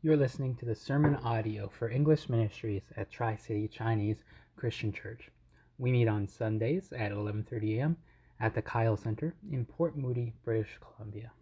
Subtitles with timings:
[0.00, 4.18] You're listening to the sermon audio for English ministries at Tri City Chinese
[4.54, 5.28] Christian Church.
[5.76, 7.96] We meet on Sundays at 11:30 a.m.
[8.38, 11.32] at the Kyle Center in Port Moody, British Columbia.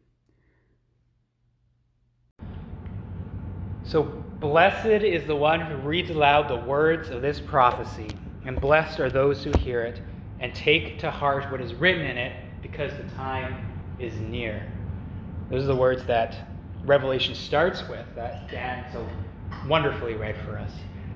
[3.85, 4.05] So,
[4.41, 8.09] blessed is the one who reads aloud the words of this prophecy,
[8.47, 10.01] and blessed are those who hear it
[10.41, 14.67] and take to heart what is written in it, because the time is near.
[15.51, 16.56] Those are the words that
[16.87, 19.07] Revelation starts with, that Dan so
[19.69, 20.71] wonderfully read for us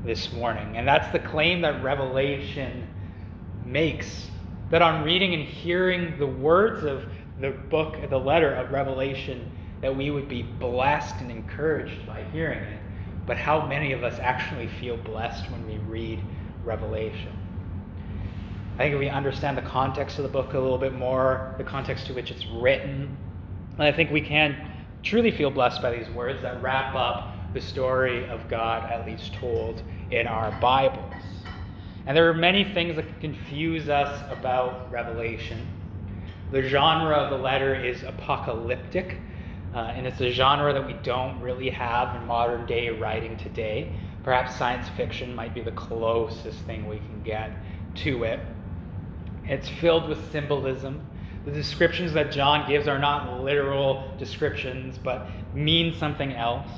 [0.04, 0.76] this morning.
[0.76, 2.86] And that's the claim that Revelation
[3.64, 4.28] makes
[4.70, 7.04] that on reading and hearing the words of
[7.40, 12.58] the book, the letter of Revelation, that we would be blessed and encouraged by hearing
[12.58, 12.80] it.
[13.26, 16.20] But how many of us actually feel blessed when we read
[16.64, 17.36] Revelation?
[18.74, 21.64] I think if we understand the context of the book a little bit more, the
[21.64, 23.16] context to which it's written,
[23.72, 24.69] and I think we can
[25.02, 29.34] truly feel blessed by these words that wrap up the story of God, at least
[29.34, 31.14] told in our Bibles.
[32.06, 35.66] And there are many things that confuse us about Revelation.
[36.52, 39.18] The genre of the letter is apocalyptic,
[39.74, 43.92] uh, and it's a genre that we don't really have in modern day writing today.
[44.24, 47.52] Perhaps science fiction might be the closest thing we can get
[47.96, 48.40] to it.
[49.44, 51.06] It's filled with symbolism.
[51.46, 56.68] The descriptions that John gives are not literal descriptions, but mean something else.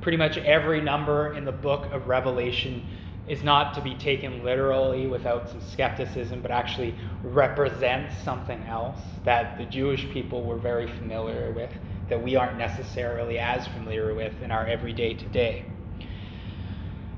[0.00, 2.86] Pretty much every number in the book of Revelation
[3.26, 9.58] is not to be taken literally without some skepticism, but actually represents something else that
[9.58, 11.70] the Jewish people were very familiar with,
[12.08, 15.64] that we aren't necessarily as familiar with in our everyday today.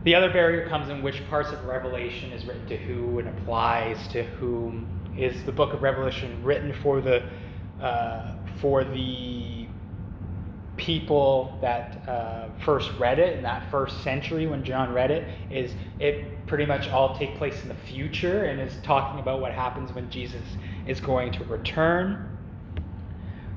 [0.04, 4.08] The other barrier comes in which parts of Revelation is written to who and applies
[4.08, 7.22] to whom is the book of Revelation written for the
[7.80, 9.66] uh, for the
[10.76, 15.26] people that uh, first read it in that first century when John read it?
[15.50, 19.52] Is it pretty much all take place in the future and is talking about what
[19.52, 20.42] happens when Jesus
[20.86, 22.30] is going to return?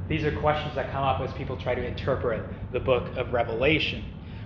[0.08, 4.04] These are questions that come up as people try to interpret the book of Revelation.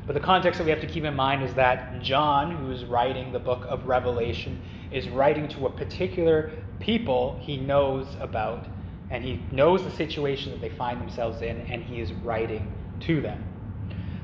[0.08, 3.32] But the context that we have to keep in mind is that John, who's writing
[3.32, 4.60] the book of Revelation,
[4.92, 8.68] is writing to a particular people he knows about,
[9.09, 12.72] and he knows the situation that they find themselves in, and he is writing
[13.02, 13.44] to them.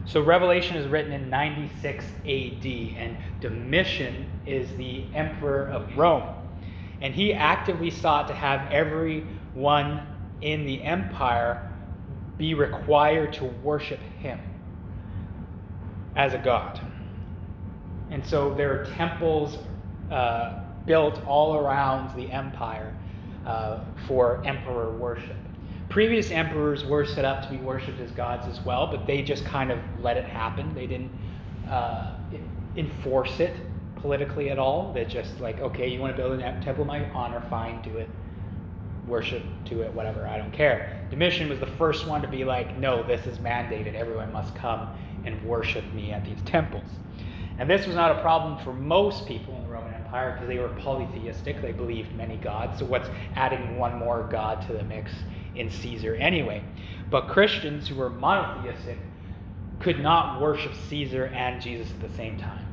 [0.06, 6.34] So Revelation is written in 96 AD, and Domitian is the emperor of Rome.
[7.02, 10.08] And he actively sought to have everyone
[10.42, 11.72] in the empire
[12.38, 14.40] be required to worship him
[16.16, 16.80] as a god.
[18.10, 19.58] And so there are temples
[20.10, 22.96] uh, built all around the empire
[23.46, 25.36] uh, for emperor worship.
[25.90, 29.46] Previous emperors were set up to be worshipped as gods as well, but they just
[29.46, 30.74] kind of let it happen.
[30.74, 31.12] They didn't
[31.70, 32.16] uh,
[32.76, 33.56] enforce it
[33.98, 34.92] politically at all.
[34.94, 38.10] They just like, okay, you want to build a temple my honor, fine, do it.
[39.08, 41.06] Worship to it, whatever, I don't care.
[41.10, 43.96] Domitian was the first one to be like, no, this is mandated.
[43.96, 44.90] Everyone must come
[45.26, 46.90] and worship me at these temples.
[47.58, 49.57] And this was not a problem for most people
[50.08, 51.62] Empire because they were polytheistic.
[51.62, 52.80] They believed many gods.
[52.80, 55.12] So, what's adding one more god to the mix
[55.56, 56.64] in Caesar anyway?
[57.10, 58.98] But Christians who were monotheistic
[59.80, 62.66] could not worship Caesar and Jesus at the same time.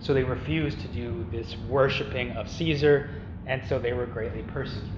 [0.00, 3.10] So, they refused to do this worshiping of Caesar,
[3.46, 4.88] and so they were greatly persecuted.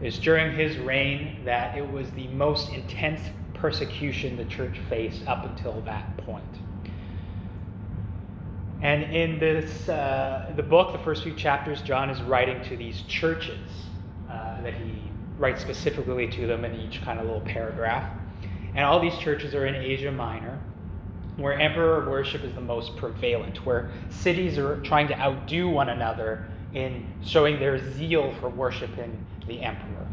[0.00, 3.20] It's during his reign that it was the most intense
[3.54, 6.44] persecution the church faced up until that point.
[8.86, 13.02] And in this, uh, the book, the first few chapters, John is writing to these
[13.08, 13.68] churches
[14.30, 15.02] uh, that he
[15.38, 18.08] writes specifically to them in each kind of little paragraph.
[18.76, 20.60] And all these churches are in Asia Minor,
[21.36, 26.46] where emperor worship is the most prevalent, where cities are trying to outdo one another
[26.72, 30.06] in showing their zeal for worshiping the emperor.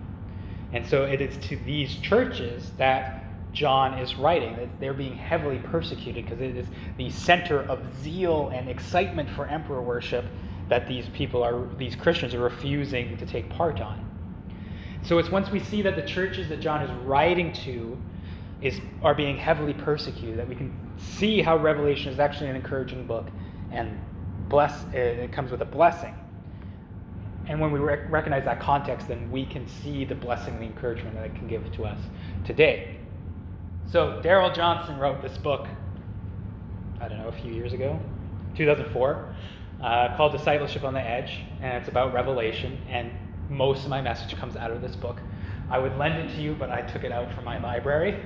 [0.72, 3.23] And so it is to these churches that
[3.54, 6.68] John is writing, that they're being heavily persecuted because it is
[6.98, 10.26] the center of zeal and excitement for emperor worship
[10.70, 14.10] that these people are, these Christians are refusing to take part on.
[15.04, 17.98] So it's once we see that the churches that John is writing to
[18.62, 23.06] is, are being heavily persecuted that we can see how Revelation is actually an encouraging
[23.06, 23.28] book
[23.72, 24.00] and
[24.48, 26.16] bless, it comes with a blessing.
[27.48, 30.68] And when we rec- recognize that context, then we can see the blessing and the
[30.68, 32.00] encouragement that it can give to us
[32.46, 32.98] today.
[33.92, 35.68] So Darrell Johnson wrote this book,
[37.00, 38.00] I don't know, a few years ago,
[38.56, 39.36] 2004,
[39.82, 43.12] uh, called Discipleship on the Edge, and it's about Revelation, and
[43.50, 45.20] most of my message comes out of this book.
[45.70, 48.20] I would lend it to you, but I took it out from my library.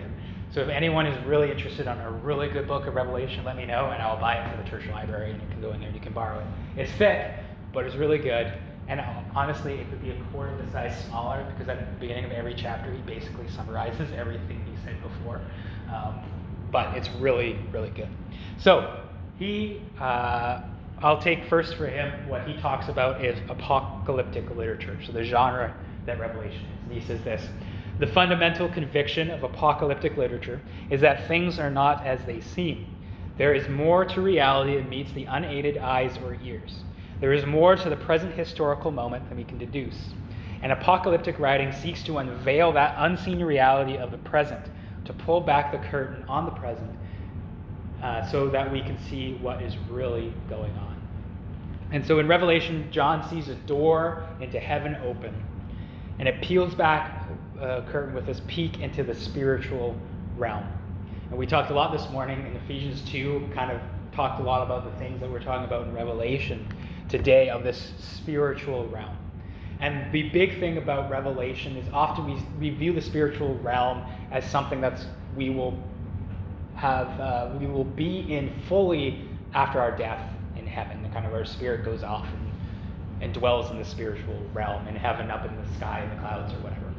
[0.51, 3.65] So if anyone is really interested on a really good book of Revelation, let me
[3.65, 5.89] know and I'll buy it for the church library and you can go in there
[5.89, 6.45] and you can borrow it.
[6.81, 7.33] It's thick,
[7.73, 8.53] but it's really good.
[8.87, 9.01] And
[9.35, 12.31] honestly, it could be a quarter of the size smaller because at the beginning of
[12.31, 15.41] every chapter, he basically summarizes everything he said before.
[15.93, 16.19] Um,
[16.71, 18.09] but it's really, really good.
[18.57, 19.01] So
[19.37, 20.61] he, uh,
[21.01, 24.97] I'll take first for him what he talks about is apocalyptic literature.
[25.05, 25.75] So the genre
[26.05, 26.83] that Revelation is.
[26.83, 27.47] And he says this
[27.99, 32.87] The fundamental conviction of apocalyptic literature is that things are not as they seem.
[33.37, 36.83] There is more to reality than meets the unaided eyes or ears.
[37.19, 39.97] There is more to the present historical moment than we can deduce.
[40.61, 44.63] And apocalyptic writing seeks to unveil that unseen reality of the present,
[45.05, 46.91] to pull back the curtain on the present,
[48.03, 51.01] uh, so that we can see what is really going on.
[51.91, 55.33] And so in Revelation, John sees a door into heaven open,
[56.19, 57.27] and it peels back
[57.59, 59.95] a uh, curtain with this peek into the spiritual
[60.37, 60.65] realm.
[61.29, 63.81] And we talked a lot this morning in Ephesians 2, kind of
[64.11, 66.67] talked a lot about the things that we're talking about in Revelation
[67.09, 69.15] today of this spiritual realm.
[69.79, 74.43] And the big thing about Revelation is often we, we view the spiritual realm as
[74.49, 75.05] something that's
[75.35, 75.77] we will
[76.75, 80.21] have uh, we will be in fully after our death
[80.55, 81.03] in heaven.
[81.03, 82.51] The kind of our spirit goes off and,
[83.21, 86.53] and dwells in the spiritual realm in heaven, up in the sky, in the clouds,
[86.53, 86.93] or whatever.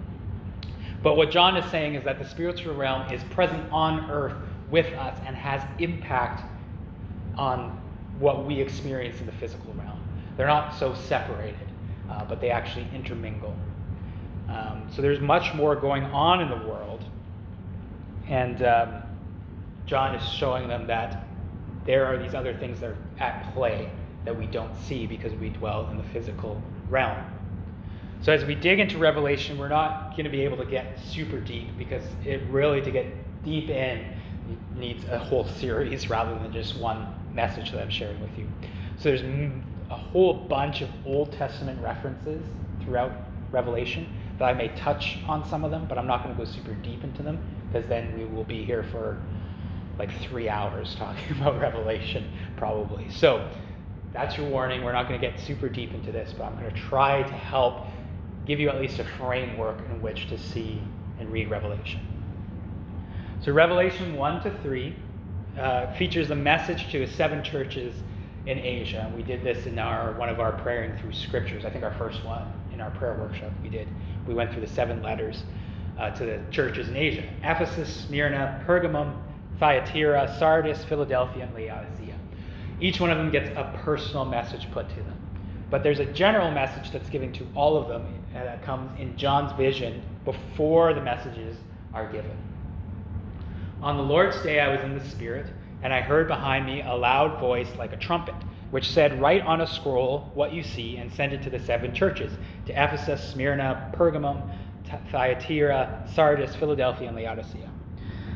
[1.03, 4.35] But what John is saying is that the spiritual realm is present on earth
[4.71, 6.43] with us and has impact
[7.37, 7.81] on
[8.19, 10.01] what we experience in the physical realm.
[10.37, 11.69] They're not so separated,
[12.11, 13.55] uh, but they actually intermingle.
[14.49, 17.05] Um, so there's much more going on in the world.
[18.29, 19.03] And um,
[19.87, 21.27] John is showing them that
[21.85, 23.91] there are these other things that are at play
[24.25, 27.25] that we don't see because we dwell in the physical realm.
[28.21, 31.41] So as we dig into Revelation, we're not going to be able to get super
[31.41, 33.07] deep because it really, to get
[33.45, 34.05] deep in,
[34.77, 38.49] needs a whole series rather than just one message that I'm sharing with you.
[38.99, 42.43] So there's a whole bunch of Old Testament references
[42.83, 43.13] throughout
[43.51, 44.07] Revelation
[44.39, 46.75] that I may touch on some of them, but I'm not going to go super
[46.75, 47.39] deep into them
[47.71, 49.21] because then we will be here for
[49.99, 53.11] like three hours talking about Revelation, probably.
[53.11, 53.49] So
[54.13, 54.85] that's your warning.
[54.85, 57.33] We're not going to get super deep into this, but I'm going to try to
[57.33, 57.87] help
[58.47, 60.81] give you at least a framework in which to see
[61.21, 62.01] and read Revelation.
[63.41, 64.97] So, Revelation 1 to 3
[65.59, 67.95] uh, features a message to seven churches
[68.47, 69.13] in Asia.
[69.15, 71.65] We did this in our one of our praying through scriptures.
[71.65, 73.89] I think our first one in our prayer workshop we did.
[74.27, 75.43] We went through the seven letters
[75.99, 79.21] uh, to the churches in Asia: Ephesus, Smyrna, Pergamum,
[79.59, 82.15] Thyatira, Sardis, Philadelphia, and Laodicea.
[82.81, 85.17] Each one of them gets a personal message put to them.
[85.71, 89.17] But there's a general message that's given to all of them uh, that comes in
[89.17, 91.57] John's vision before the messages
[91.93, 92.37] are given.
[93.81, 95.47] On the Lord's day, I was in the Spirit
[95.83, 98.35] and I heard behind me a loud voice like a trumpet,
[98.73, 101.95] which said, Write on a scroll what you see and send it to the seven
[101.95, 102.33] churches
[102.67, 104.43] to Ephesus, Smyrna, Pergamum,
[105.13, 107.71] Thyatira, Sardis, Philadelphia, and Laodicea.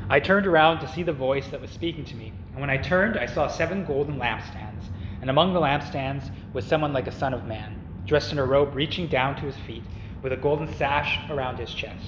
[0.08, 2.76] I turned around to see the voice that was speaking to me, and when I
[2.76, 4.84] turned, I saw seven golden lampstands,
[5.20, 8.76] and among the lampstands was someone like a son of man, dressed in a robe
[8.76, 9.82] reaching down to his feet,
[10.22, 12.06] with a golden sash around his chest.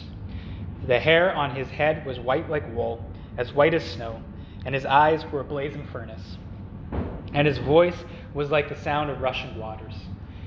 [0.87, 3.05] The hair on his head was white like wool,
[3.37, 4.23] as white as snow
[4.65, 6.39] and his eyes were a blazing furnace.
[7.33, 7.97] And his voice
[8.33, 9.95] was like the sound of rushing waters.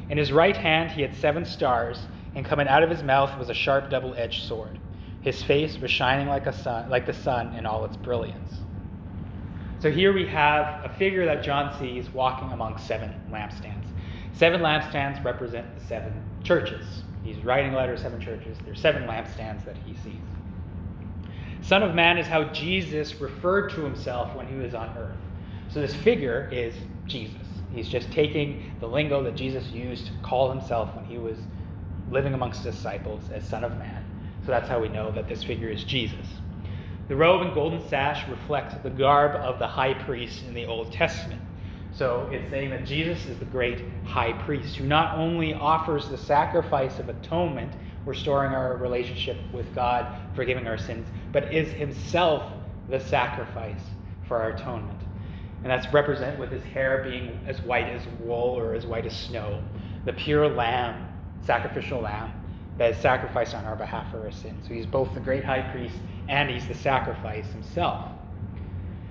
[0.10, 2.00] In his right hand he had seven stars,
[2.36, 4.79] and coming out of his mouth was a sharp double edged sword.
[5.22, 8.53] His face was shining like, a sun, like the sun in all its brilliance.
[9.79, 13.86] So here we have a figure that John sees walking among seven lampstands.
[14.34, 16.13] Seven lampstands represent the seven
[16.44, 17.03] churches.
[17.24, 18.58] He's writing a letter to seven churches.
[18.63, 20.22] There's seven lampstands that he sees.
[21.61, 25.17] Son of Man is how Jesus referred to himself when he was on earth.
[25.69, 26.73] So this figure is
[27.05, 27.47] Jesus.
[27.73, 31.37] He's just taking the lingo that Jesus used to call himself when he was
[32.09, 34.03] living amongst disciples as Son of Man.
[34.45, 36.25] So that's how we know that this figure is Jesus.
[37.09, 40.91] The robe and golden sash reflect the garb of the high priest in the Old
[40.91, 41.41] Testament.
[41.91, 46.17] So it's saying that Jesus is the great high priest who not only offers the
[46.17, 47.73] sacrifice of atonement
[48.07, 52.51] restoring our relationship with God, forgiving our sins, but is himself
[52.89, 53.81] the sacrifice
[54.27, 54.99] for our atonement.
[55.63, 59.15] And that's represented with his hair being as white as wool or as white as
[59.15, 59.61] snow,
[60.05, 61.07] the pure lamb,
[61.41, 62.31] sacrificial lamb
[62.77, 64.65] that is sacrificed on our behalf for our sins.
[64.67, 65.95] So he's both the great high priest
[66.29, 68.09] and he's the sacrifice himself.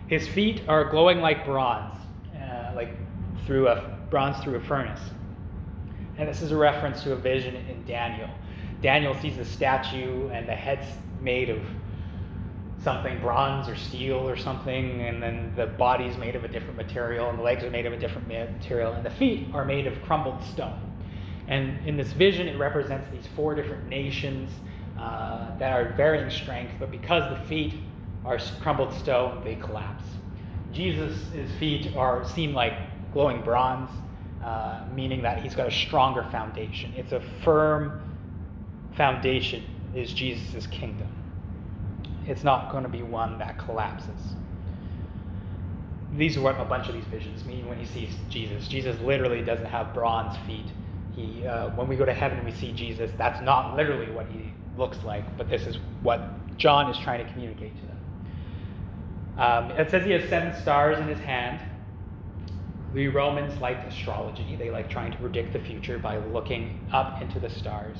[0.06, 1.98] His feet are glowing like bronze,
[2.34, 2.90] uh, like
[3.44, 5.00] through a bronze through a furnace.
[6.16, 8.30] And this is a reference to a vision in Daniel
[8.83, 10.87] Daniel sees the statue and the head's
[11.21, 11.61] made of
[12.83, 17.28] something bronze or steel or something, and then the body's made of a different material,
[17.30, 20.00] and the legs are made of a different material, and the feet are made of
[20.02, 20.78] crumbled stone.
[21.49, 24.50] And in this vision, it represents these four different nations
[24.99, 27.75] uh, that are varying strength, but because the feet
[28.25, 30.04] are crumbled stone, they collapse.
[30.73, 31.18] Jesus'
[31.59, 32.75] feet are seem like
[33.12, 33.90] glowing bronze,
[34.45, 36.92] uh, meaning that he's got a stronger foundation.
[36.97, 38.05] It's a firm
[38.96, 39.62] foundation
[39.94, 41.08] is Jesus' kingdom.
[42.26, 44.34] It's not going to be one that collapses.
[46.14, 48.68] These are what a bunch of these visions mean when he sees Jesus.
[48.68, 50.66] Jesus literally doesn't have bronze feet.
[51.14, 54.52] He, uh, when we go to heaven we see Jesus, that's not literally what he
[54.76, 56.20] looks like, but this is what
[56.58, 57.96] John is trying to communicate to them.
[59.38, 61.60] Um, it says he has seven stars in his hand.
[62.94, 64.56] The Romans liked astrology.
[64.56, 67.98] They like trying to predict the future by looking up into the stars.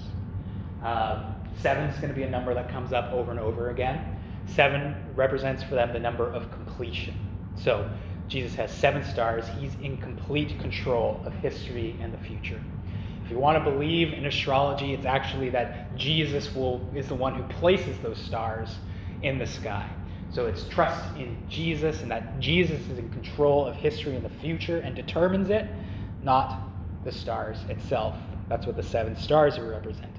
[0.87, 4.17] Um, seven is going to be a number that comes up over and over again.
[4.47, 7.19] Seven represents for them the number of completion.
[7.57, 7.91] So
[8.29, 9.47] Jesus has seven stars.
[9.59, 12.63] He's in complete control of history and the future.
[13.25, 17.35] If you want to believe in astrology, it's actually that Jesus will, is the one
[17.35, 18.77] who places those stars
[19.25, 19.91] in the sky.
[20.31, 24.31] So it's trust in Jesus and that Jesus is in control of history and the
[24.39, 25.67] future and determines it,
[26.23, 26.61] not
[27.03, 28.15] the stars itself.
[28.49, 30.16] That's what the seven stars are representing.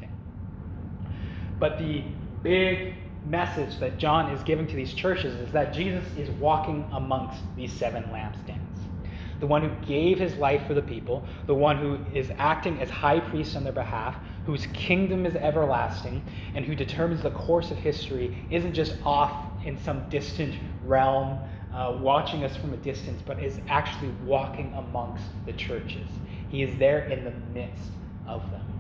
[1.60, 2.04] But the
[2.44, 2.96] big
[3.26, 7.74] message that John is giving to these churches is that Jesus is walking amongst these
[7.74, 8.78] seven lampstands
[9.40, 12.90] the one who gave his life for the people, the one who is acting as
[12.90, 16.24] high priest on their behalf, whose kingdom is everlasting,
[16.56, 19.32] and who determines the course of history, isn't just off
[19.66, 21.38] in some distant realm,
[21.74, 26.08] uh, watching us from a distance, but is actually walking amongst the churches.
[26.50, 27.92] He is there in the midst
[28.28, 28.77] of them.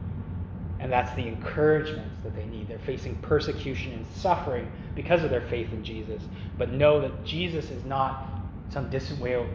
[0.79, 2.67] And that's the encouragement that they need.
[2.67, 6.22] They're facing persecution and suffering because of their faith in Jesus.
[6.57, 8.27] But know that Jesus is not
[8.69, 9.48] some distant way of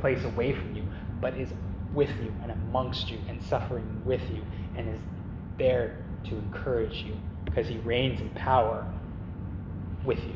[0.00, 0.84] place away from you,
[1.20, 1.50] but is
[1.94, 4.42] with you and amongst you and suffering with you
[4.76, 5.00] and is
[5.58, 8.86] there to encourage you because he reigns in power
[10.04, 10.34] with you.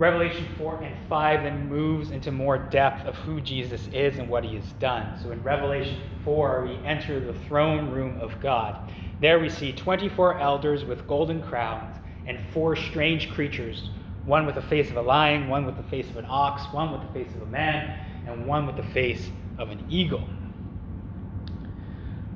[0.00, 4.42] Revelation 4 and 5 then moves into more depth of who Jesus is and what
[4.42, 5.20] he has done.
[5.22, 8.90] So in Revelation 4, we enter the throne room of God.
[9.20, 11.94] There we see 24 elders with golden crowns
[12.26, 13.90] and four strange creatures
[14.24, 16.92] one with the face of a lion, one with the face of an ox, one
[16.92, 20.26] with the face of a man, and one with the face of an eagle.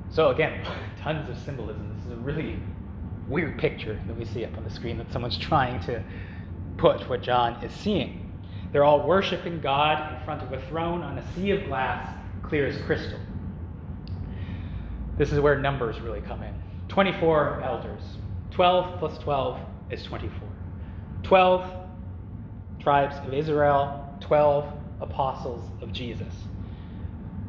[0.09, 0.63] So, again,
[1.01, 1.95] tons of symbolism.
[1.95, 2.59] This is a really
[3.27, 6.03] weird picture that we see up on the screen that someone's trying to
[6.77, 8.31] put what John is seeing.
[8.71, 12.13] They're all worshiping God in front of a throne on a sea of glass,
[12.43, 13.19] clear as crystal.
[15.17, 16.53] This is where numbers really come in
[16.89, 18.01] 24 elders.
[18.51, 19.59] 12 plus 12
[19.91, 20.47] is 24.
[21.23, 21.73] 12
[22.79, 26.33] tribes of Israel, 12 apostles of Jesus.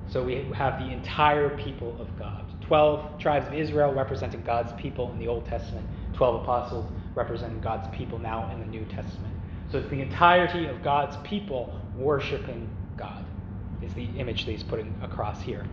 [0.08, 2.44] So we have the entire people of God.
[2.62, 7.88] 12 tribes of Israel representing God's people in the Old Testament, 12 apostles representing God's
[7.96, 9.34] people now in the New Testament.
[9.72, 13.24] So it's the entirety of God's people worshiping God,
[13.82, 15.66] is the image that he's putting across here.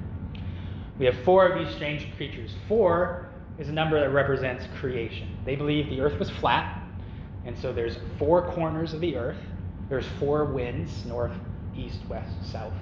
[0.98, 2.56] We have four of these strange creatures.
[2.68, 5.38] Four is a number that represents creation.
[5.46, 6.82] They believe the earth was flat,
[7.46, 9.38] and so there's four corners of the earth.
[9.90, 11.36] There's four winds north,
[11.76, 12.74] east, west, south.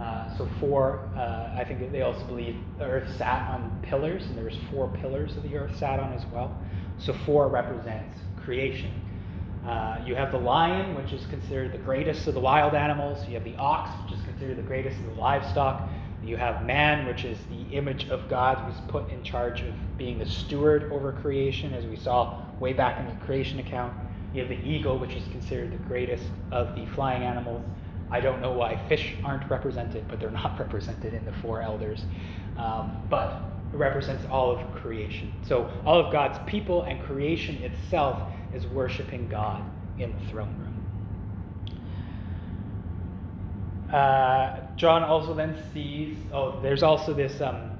[0.00, 4.36] Uh, so four, uh, I think they also believe the earth sat on pillars, and
[4.36, 6.56] there's four pillars that the earth sat on as well.
[6.98, 8.92] So four represents creation.
[9.66, 13.26] Uh, you have the lion, which is considered the greatest of the wild animals.
[13.28, 15.88] You have the ox, which is considered the greatest of the livestock.
[16.24, 20.18] You have man, which is the image of God who's put in charge of being
[20.18, 23.92] the steward over creation, as we saw way back in the creation account.
[24.34, 27.62] You have the eagle, which is considered the greatest of the flying animals.
[28.10, 32.04] I don't know why fish aren't represented, but they're not represented in the four elders.
[32.56, 33.42] Um, but
[33.72, 35.32] represents all of creation.
[35.46, 38.22] So all of God's people and creation itself
[38.54, 39.62] is worshiping God
[39.98, 40.72] in the throne room.
[43.92, 47.72] Uh, John also then sees, oh, there's also this, um,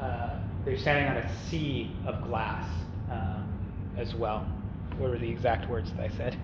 [0.00, 2.68] uh, they're standing on a sea of glass
[3.10, 3.48] um,
[3.96, 4.46] as well.
[4.98, 6.36] What were the exact words that I said?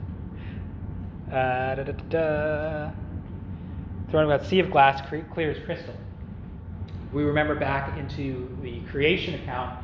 [1.30, 2.90] Uh,
[4.10, 5.94] Throwing about sea of glass, clear as crystal.
[7.14, 9.78] We remember back into the creation account,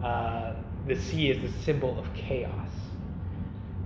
[0.00, 0.52] uh,
[0.86, 2.68] the sea is the symbol of chaos.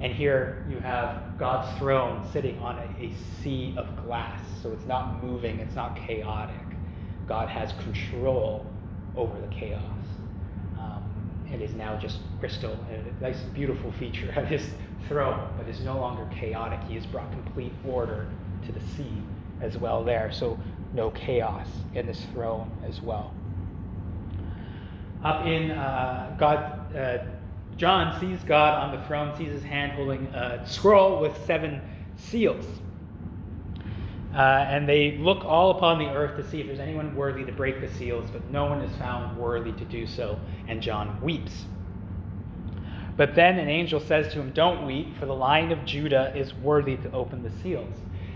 [0.02, 4.42] And here you have God's throne sitting on a, a, sea of glass.
[4.62, 6.54] So it's not moving, it's not chaotic.
[7.26, 8.66] God has control
[9.16, 9.82] over the chaos.
[10.78, 11.02] Um,
[11.50, 14.68] it is now just crystal and a nice, beautiful feature of his
[15.08, 16.80] throne, but is no longer chaotic.
[16.88, 18.28] He has brought complete order
[18.66, 19.22] to the sea
[19.62, 20.30] as well there.
[20.30, 20.58] So
[20.94, 23.32] no chaos in this throne as well.
[25.25, 27.18] Up in uh, God, uh,
[27.76, 31.80] John sees God on the throne, sees his hand holding a scroll with seven
[32.16, 32.66] seals.
[34.34, 37.52] Uh, and they look all upon the earth to see if there's anyone worthy to
[37.52, 40.38] break the seals, but no one is found worthy to do so.
[40.68, 41.66] And John weeps.
[43.16, 46.54] But then an angel says to him, Don't weep, for the lion of Judah is
[46.54, 47.94] worthy to open the seals.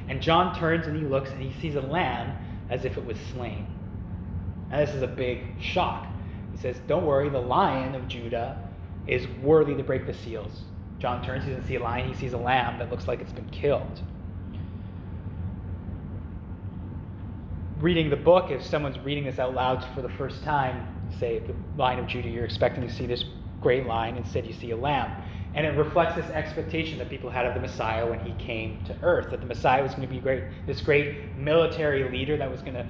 [0.09, 2.37] And John turns and he looks and he sees a lamb
[2.71, 3.67] as if it was slain.
[4.71, 6.07] And this is a big shock.
[6.53, 8.59] He says, Don't worry, the lion of Judah
[9.07, 10.63] is worthy to break the seals.
[10.99, 13.33] John turns, he doesn't see a lion, he sees a lamb that looks like it's
[13.33, 14.03] been killed.
[17.81, 21.55] reading the book, if someone's reading this out loud for the first time, say the
[21.77, 23.25] lion of Judah, you're expecting to see this
[23.61, 25.23] great lion, instead you see a lamb.
[25.57, 28.97] And it reflects this expectation that people had of the Messiah when he came to
[29.03, 32.61] earth, that the Messiah was going to be great, this great military leader that was
[32.61, 32.87] going to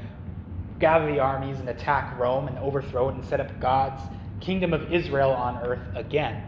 [0.80, 4.02] gather the armies and attack Rome and overthrow it and set up God's
[4.40, 6.42] kingdom of Israel on earth again.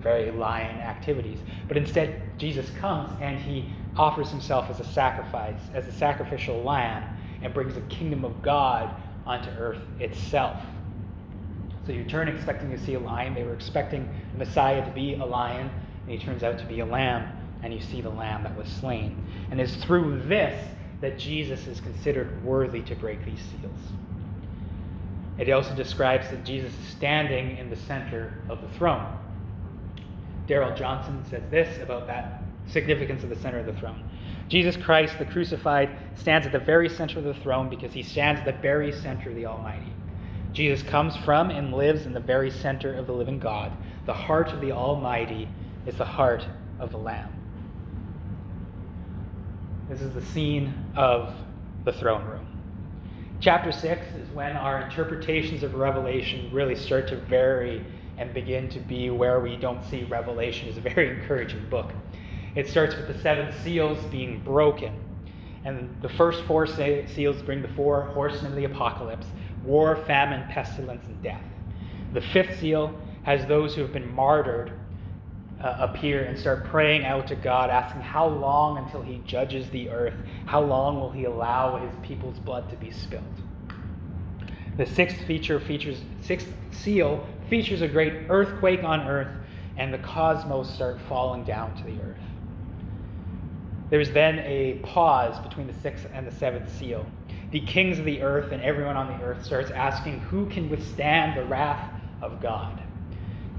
[0.00, 1.38] Very lion activities.
[1.68, 7.04] But instead, Jesus comes and he offers himself as a sacrifice, as a sacrificial lamb
[7.42, 8.90] and brings the kingdom of God
[9.26, 10.62] onto earth itself.
[11.86, 13.34] So you turn expecting to see a lion.
[13.34, 15.70] They were expecting the Messiah to be a lion,
[16.02, 17.30] and he turns out to be a lamb,
[17.62, 19.24] and you see the lamb that was slain.
[19.50, 20.68] And it's through this
[21.00, 23.78] that Jesus is considered worthy to break these seals.
[25.38, 29.06] It also describes that Jesus is standing in the center of the throne.
[30.46, 34.02] Darrell Johnson says this about that significance of the center of the throne.
[34.48, 38.40] Jesus Christ, the crucified, stands at the very center of the throne because he stands
[38.40, 39.92] at the very center of the Almighty.
[40.56, 43.70] Jesus comes from and lives in the very center of the living God.
[44.06, 45.50] The heart of the Almighty
[45.84, 46.46] is the heart
[46.80, 47.30] of the Lamb.
[49.90, 51.34] This is the scene of
[51.84, 52.46] the throne room.
[53.38, 57.84] Chapter 6 is when our interpretations of Revelation really start to vary
[58.16, 61.92] and begin to be where we don't see Revelation as a very encouraging book.
[62.54, 64.98] It starts with the seven seals being broken.
[65.66, 69.26] And the first four seals bring the four horsemen of the apocalypse
[69.66, 71.42] war, famine, pestilence, and death.
[72.12, 74.72] The fifth seal has those who have been martyred
[75.60, 79.88] uh, appear and start praying out to God, asking how long until He judges the
[79.90, 80.14] earth?
[80.44, 83.24] How long will He allow His people's blood to be spilled?
[84.76, 89.32] The sixth feature features sixth seal features a great earthquake on earth,
[89.76, 92.16] and the cosmos start falling down to the earth.
[93.88, 97.06] There's then a pause between the sixth and the seventh seal.
[97.50, 101.36] The kings of the earth and everyone on the earth starts asking who can withstand
[101.36, 102.82] the wrath of God.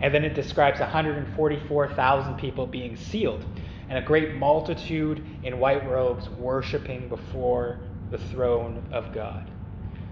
[0.01, 3.43] And then it describes 144,000 people being sealed
[3.89, 7.79] and a great multitude in white robes worshiping before
[8.11, 9.49] the throne of God.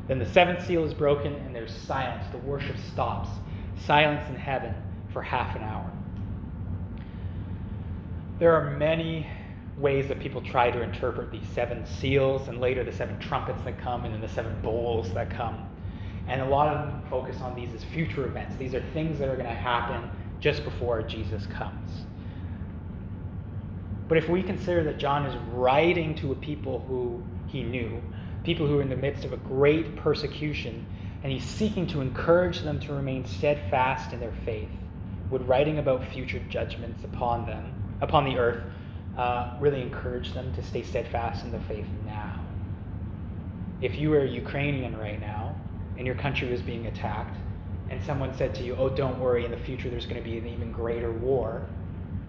[0.07, 2.25] Then the seventh seal is broken and there's silence.
[2.31, 3.29] The worship stops.
[3.85, 4.73] Silence in heaven
[5.11, 5.91] for half an hour.
[8.39, 9.27] There are many
[9.77, 13.77] ways that people try to interpret these seven seals and later the seven trumpets that
[13.77, 15.67] come and then the seven bowls that come.
[16.27, 18.55] And a lot of them focus on these as future events.
[18.55, 20.09] These are things that are going to happen
[20.39, 22.05] just before Jesus comes.
[24.07, 28.01] But if we consider that John is writing to a people who he knew,
[28.43, 30.85] people who are in the midst of a great persecution,
[31.23, 34.69] and he's seeking to encourage them to remain steadfast in their faith,
[35.31, 38.63] would writing about future judgments upon them, upon the earth,
[39.17, 42.39] uh, really encourage them to stay steadfast in the faith now.
[43.82, 45.56] If you were Ukrainian right now
[45.97, 47.38] and your country was being attacked,
[47.89, 50.38] and someone said to you, Oh, don't worry, in the future there's going to be
[50.38, 51.65] an even greater war,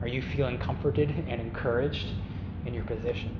[0.02, 2.06] are you feeling comforted and encouraged
[2.66, 3.34] in your position?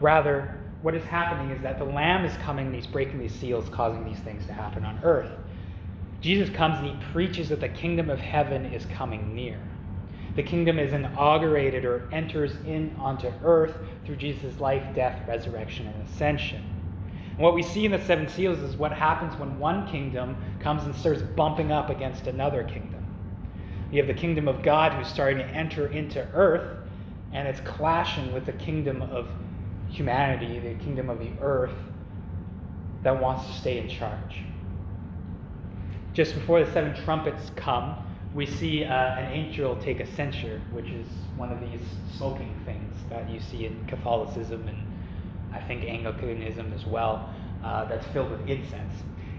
[0.00, 3.68] Rather, what is happening is that the Lamb is coming and he's breaking these seals,
[3.68, 5.30] causing these things to happen on earth.
[6.20, 9.58] Jesus comes and he preaches that the kingdom of heaven is coming near.
[10.36, 16.08] The kingdom is inaugurated or enters in onto earth through Jesus' life, death, resurrection, and
[16.08, 16.64] ascension.
[17.30, 20.84] And what we see in the seven seals is what happens when one kingdom comes
[20.84, 23.04] and starts bumping up against another kingdom.
[23.90, 26.78] You have the kingdom of God who's starting to enter into earth,
[27.32, 29.28] and it's clashing with the kingdom of
[29.88, 31.74] humanity, the kingdom of the earth
[33.02, 34.42] that wants to stay in charge.
[36.12, 37.96] Just before the seven trumpets come,
[38.34, 41.80] we see uh, an angel take a censer, which is one of these
[42.16, 44.78] smoking things that you see in Catholicism and
[45.52, 47.28] I think Anglicanism as well,
[47.64, 48.92] uh, that's filled with incense.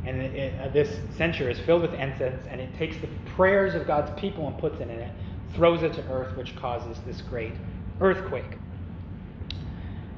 [0.06, 3.75] And it, it, uh, this censer is filled with incense, and it takes the prayers
[3.75, 5.13] of God's people and puts it in it,
[5.54, 7.54] throws it to earth, which causes this great
[7.99, 8.58] earthquake.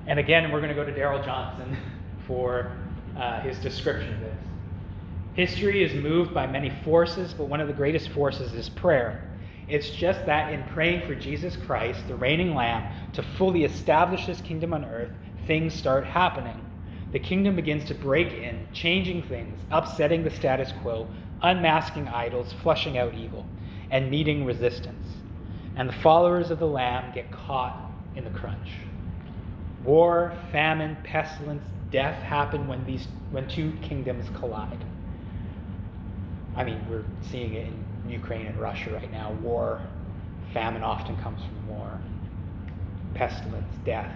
[0.08, 1.78] And again, we're going to go to Darrell Johnson
[2.28, 2.72] for
[3.18, 4.38] uh, his description of this.
[5.34, 9.28] History is moved by many forces, but one of the greatest forces is prayer.
[9.68, 14.42] It's just that in praying for Jesus Christ, the reigning Lamb, to fully establish his
[14.42, 15.12] kingdom on earth,
[15.48, 16.64] things start happening.
[17.12, 21.08] The kingdom begins to break in, changing things, upsetting the status quo,
[21.42, 23.48] unmasking idols, flushing out evil,
[23.90, 25.08] and meeting resistance.
[25.76, 28.70] And the followers of the Lamb get caught in the crunch.
[29.84, 34.84] War, famine, pestilence, death happen when these when two kingdoms collide.
[36.56, 39.32] I mean, we're seeing it in Ukraine and Russia right now.
[39.42, 39.82] War,
[40.54, 42.00] famine often comes from war.
[43.16, 44.14] Pestilence, death.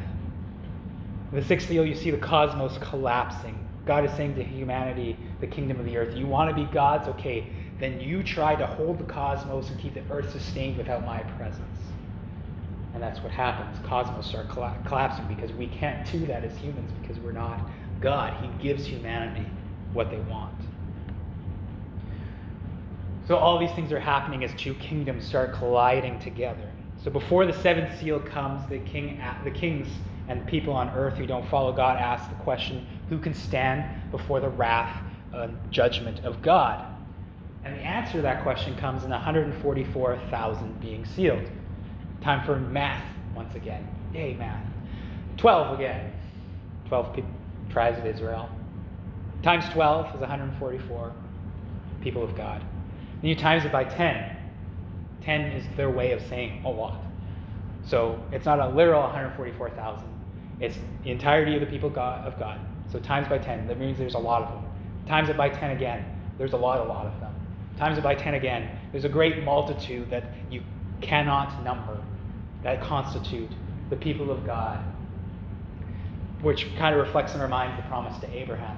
[1.31, 3.57] In the sixth seal, you see the cosmos collapsing.
[3.85, 7.07] God is saying to humanity, the kingdom of the earth, you want to be God's?
[7.07, 7.47] Okay,
[7.79, 11.63] then you try to hold the cosmos and keep the earth sustained without my presence.
[12.93, 13.77] And that's what happens.
[13.85, 17.61] Cosmos start collapsing because we can't do that as humans because we're not
[18.01, 18.33] God.
[18.43, 19.45] He gives humanity
[19.93, 20.55] what they want.
[23.27, 26.71] So all these things are happening as two kingdoms start colliding together.
[27.03, 29.87] So before the seventh seal comes, the king, the kings
[30.29, 34.39] and people on earth who don't follow God ask the question, who can stand before
[34.39, 35.01] the wrath
[35.33, 36.85] and judgment of God?
[37.65, 41.43] And the answer to that question comes in 144,000 being sealed.
[42.21, 43.03] Time for math
[43.35, 43.85] once again.
[44.13, 44.65] Yay, math.
[45.35, 46.13] 12 again.
[46.87, 47.31] 12 people,
[47.69, 48.49] tribes of Israel.
[49.43, 51.13] Times 12 is 144
[52.01, 52.63] people of God.
[53.21, 54.35] Then you times it by 10.
[55.21, 57.01] 10 is their way of saying a lot.
[57.85, 60.07] So it's not a literal 144,000.
[60.59, 62.59] It's the entirety of the people of God.
[62.91, 64.71] So times by 10, that means there's a lot of them.
[65.07, 66.05] Times it by 10 again,
[66.37, 67.33] there's a lot, a lot of them.
[67.77, 70.61] Times it by 10 again, there's a great multitude that you
[71.01, 72.01] cannot number
[72.63, 73.51] that constitute
[73.89, 74.83] the people of God,
[76.41, 78.77] which kind of reflects in our minds the promise to Abraham.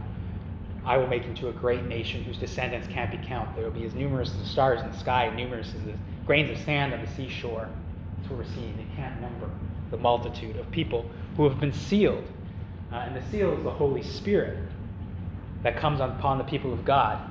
[0.89, 3.55] I will make into a great nation whose descendants can't be counted.
[3.55, 5.93] They will be as numerous as the stars in the sky, numerous as the
[6.25, 7.69] grains of sand on the seashore.
[8.17, 8.75] That's what we're seeing.
[8.75, 9.47] They can't number
[9.91, 12.23] the multitude of people who have been sealed.
[12.91, 14.57] Uh, and the seal is the Holy Spirit
[15.61, 17.21] that comes upon the people of God.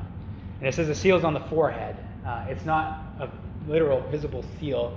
[0.60, 1.96] And it says the seal is on the forehead.
[2.24, 3.28] Uh, it's not a
[3.66, 4.96] literal visible seal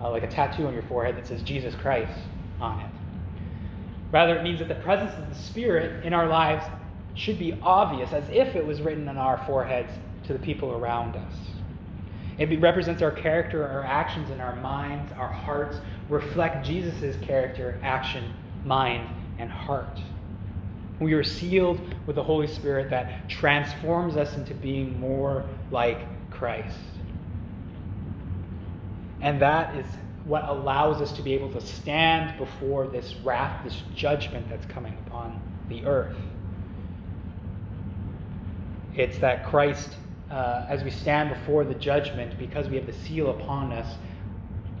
[0.00, 2.18] uh, like a tattoo on your forehead that says Jesus Christ
[2.60, 2.90] on it.
[4.10, 6.64] Rather, it means that the presence of the Spirit in our lives
[7.14, 9.92] should be obvious, as if it was written on our foreheads
[10.24, 11.32] to the people around us.
[12.38, 15.76] It represents our character, our actions, and our minds, our hearts
[16.08, 18.32] reflect Jesus' character, action,
[18.64, 19.06] mind,
[19.38, 20.00] and heart.
[21.00, 25.98] We are sealed with the Holy Spirit that transforms us into being more like
[26.30, 26.76] Christ.
[29.20, 29.86] And that is
[30.24, 34.96] what allows us to be able to stand before this wrath, this judgment that's coming
[35.06, 36.16] upon the earth.
[39.00, 39.96] It's that Christ,
[40.30, 43.96] uh, as we stand before the judgment, because we have the seal upon us,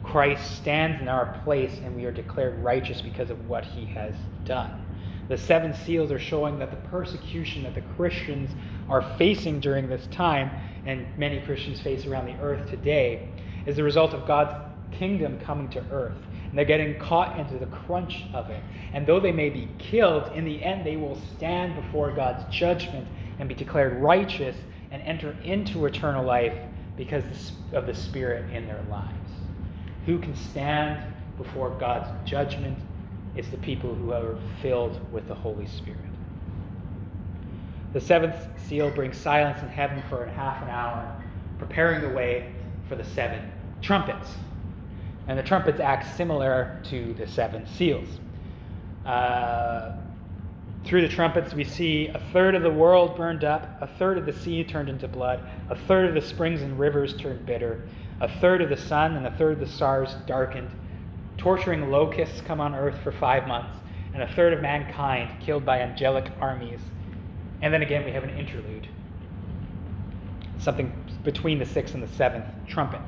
[0.02, 4.14] Christ stands in our place and we are declared righteous because of what he has
[4.44, 4.84] done.
[5.28, 8.50] The seven seals are showing that the persecution that the Christians
[8.90, 10.50] are facing during this time,
[10.84, 13.26] and many Christians face around the earth today,
[13.64, 14.52] is the result of God's
[14.92, 16.18] kingdom coming to earth.
[16.50, 18.62] And they're getting caught into the crunch of it.
[18.92, 23.06] And though they may be killed, in the end they will stand before God's judgment
[23.40, 24.54] and be declared righteous
[24.90, 26.56] and enter into eternal life
[26.96, 27.24] because
[27.72, 29.30] of the Spirit in their lives.
[30.06, 31.02] Who can stand
[31.38, 32.78] before God's judgment?
[33.34, 35.98] It's the people who are filled with the Holy Spirit.
[37.94, 38.36] The seventh
[38.68, 41.16] seal brings silence in heaven for half an hour,
[41.58, 42.52] preparing the way
[42.88, 43.50] for the seven
[43.80, 44.34] trumpets.
[45.28, 48.08] And the trumpets act similar to the seven seals.
[49.06, 49.92] Uh,
[50.84, 54.26] through the trumpets, we see a third of the world burned up, a third of
[54.26, 57.86] the sea turned into blood, a third of the springs and rivers turned bitter,
[58.20, 60.70] a third of the sun and a third of the stars darkened.
[61.36, 63.76] Torturing locusts come on earth for five months,
[64.14, 66.80] and a third of mankind killed by angelic armies.
[67.62, 68.88] And then again, we have an interlude
[70.60, 70.92] something
[71.24, 73.00] between the sixth and the seventh trumpet.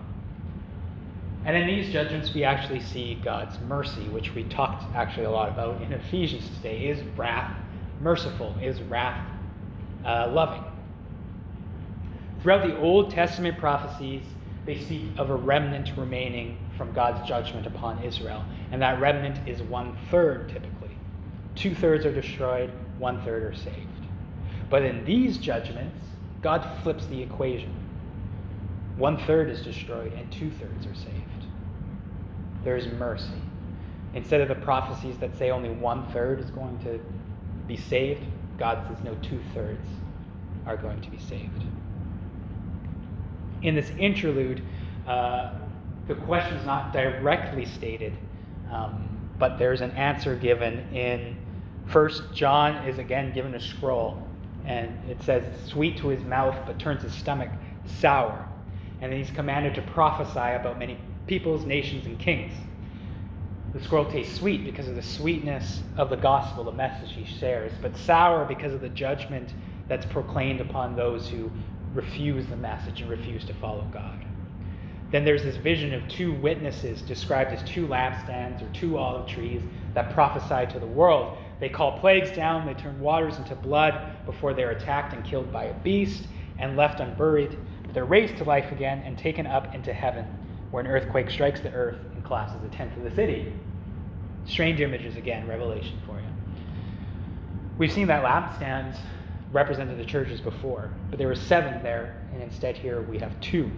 [1.45, 5.49] And in these judgments, we actually see God's mercy, which we talked actually a lot
[5.49, 6.87] about in Ephesians today.
[6.87, 7.57] Is wrath
[8.03, 8.55] merciful?
[8.61, 9.27] Is wrath
[10.05, 10.65] uh, loving?
[12.43, 14.25] Throughout the Old Testament prophecies,
[14.67, 18.45] they speak of a remnant remaining from God's judgment upon Israel.
[18.71, 20.97] And that remnant is one third typically.
[21.55, 23.77] Two thirds are destroyed, one third are saved.
[24.71, 25.99] But in these judgments,
[26.41, 27.75] God flips the equation.
[28.97, 31.47] One third is destroyed, and two thirds are saved.
[32.65, 33.43] There is mercy.
[34.15, 37.01] Instead of the prophecies that say only one third is going to
[37.73, 38.23] be saved,
[38.59, 39.87] God says no, two thirds
[40.67, 41.65] are going to be saved.
[43.63, 44.63] In this interlude,
[45.07, 45.55] uh,
[46.07, 48.13] the question is not directly stated,
[48.71, 49.09] um,
[49.39, 51.37] but there's an answer given in
[51.87, 54.23] First John is again given a scroll,
[54.67, 57.51] and it says sweet to his mouth, but turns his stomach
[57.87, 58.47] sour.
[59.01, 62.53] And then he's commanded to prophesy about many peoples, nations, and kings.
[63.73, 67.73] The scroll tastes sweet because of the sweetness of the gospel, the message he shares,
[67.81, 69.55] but sour because of the judgment
[69.89, 71.51] that's proclaimed upon those who
[71.95, 74.27] refuse the message and refuse to follow God.
[75.11, 79.63] Then there's this vision of two witnesses described as two lampstands or two olive trees
[79.95, 81.39] that prophesy to the world.
[81.59, 85.65] They call plagues down, they turn waters into blood before they're attacked and killed by
[85.65, 86.25] a beast
[86.59, 87.59] and left unburied.
[87.85, 90.27] But they're raised to life again and taken up into heaven,
[90.71, 93.53] where an earthquake strikes the earth and collapses a tenth of the city.
[94.45, 96.27] Strange images again, Revelation for you.
[97.79, 98.97] We've seen that lampstands
[99.53, 103.71] represented the churches before, but there were seven there, and instead here we have two.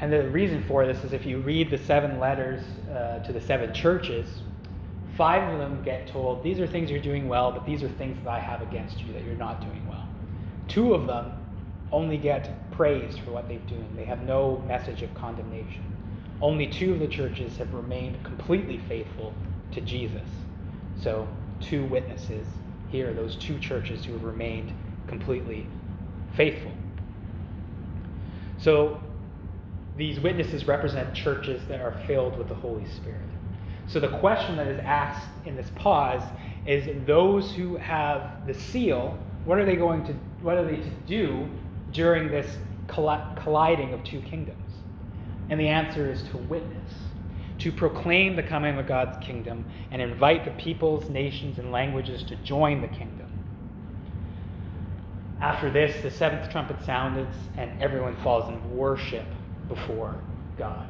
[0.00, 3.40] And the reason for this is if you read the seven letters uh, to the
[3.40, 4.42] seven churches,
[5.16, 8.18] five of them get told, These are things you're doing well, but these are things
[8.22, 10.06] that I have against you that you're not doing well.
[10.68, 11.32] Two of them
[11.90, 15.97] only get praised for what they've done, they have no message of condemnation.
[16.40, 19.32] Only two of the churches have remained completely faithful
[19.72, 20.28] to Jesus.
[21.00, 21.28] So,
[21.60, 22.46] two witnesses
[22.90, 24.72] here, those two churches who have remained
[25.08, 25.66] completely
[26.34, 26.72] faithful.
[28.58, 29.00] So,
[29.96, 33.20] these witnesses represent churches that are filled with the Holy Spirit.
[33.88, 36.22] So the question that is asked in this pause
[36.66, 40.90] is those who have the seal, what are they going to what are they to
[41.06, 41.48] do
[41.90, 44.67] during this colliding of two kingdoms?
[45.50, 46.92] And the answer is to witness,
[47.58, 52.36] to proclaim the coming of God's kingdom and invite the peoples, nations, and languages to
[52.36, 53.26] join the kingdom.
[55.40, 59.26] After this, the seventh trumpet sounded, and everyone falls in worship
[59.68, 60.20] before
[60.58, 60.88] God.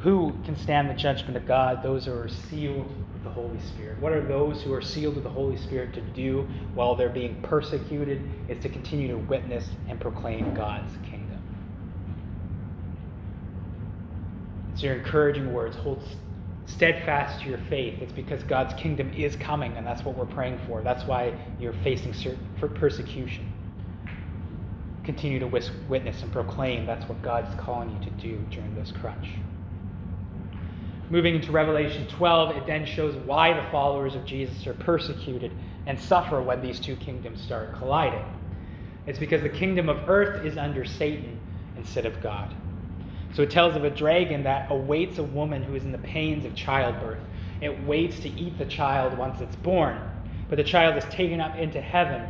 [0.00, 1.82] Who can stand the judgment of God?
[1.82, 3.98] Those who are sealed with the Holy Spirit.
[3.98, 7.42] What are those who are sealed with the Holy Spirit to do while they're being
[7.42, 8.22] persecuted?
[8.48, 11.25] Is to continue to witness and proclaim God's kingdom.
[14.76, 15.74] It's your encouraging words.
[15.76, 16.02] Hold
[16.66, 18.02] steadfast to your faith.
[18.02, 20.82] It's because God's kingdom is coming, and that's what we're praying for.
[20.82, 22.14] That's why you're facing
[22.74, 23.50] persecution
[25.02, 26.84] continue to witness and proclaim.
[26.84, 29.28] That's what God's calling you to do during this crunch.
[31.08, 35.52] Moving into Revelation 12, it then shows why the followers of Jesus are persecuted
[35.86, 38.24] and suffer when these two kingdoms start colliding.
[39.06, 41.40] It's because the kingdom of earth is under Satan
[41.78, 42.54] instead of God.
[43.34, 46.44] So it tells of a dragon that awaits a woman who is in the pains
[46.44, 47.20] of childbirth.
[47.60, 50.00] It waits to eat the child once it's born,
[50.48, 52.26] but the child is taken up into heaven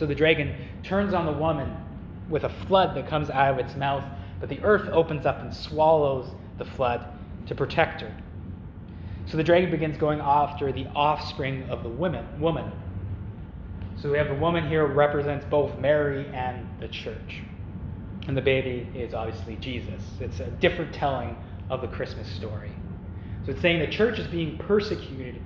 [0.00, 1.76] so the dragon turns on the woman
[2.28, 4.04] with a flood that comes out of its mouth,
[4.38, 7.06] but the earth opens up and swallows the flood
[7.46, 8.14] to protect her.
[9.26, 12.24] So the dragon begins going after the offspring of the woman.
[12.40, 12.72] woman.
[13.96, 17.42] So we have the woman here represents both Mary and the church.
[18.26, 20.02] And the baby is obviously Jesus.
[20.20, 21.36] It's a different telling
[21.68, 22.70] of the Christmas story.
[23.44, 25.40] So it's saying the church is being persecuted